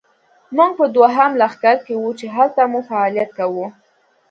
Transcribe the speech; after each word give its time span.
موږ 0.55 0.71
په 0.79 0.85
دوهم 0.95 1.31
لښکر 1.41 1.75
کې 1.85 1.93
وو، 2.01 2.09
چې 2.19 2.25
هلته 2.35 2.61
مو 2.71 2.79
فعالیت 2.89 3.29
کاوه. 3.37 3.67